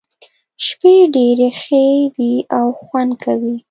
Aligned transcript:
شپې 0.65 0.95
ډېرې 1.15 1.49
ښې 1.61 1.85
دي 2.15 2.33
او 2.57 2.67
خوند 2.81 3.11
کوي. 3.23 3.55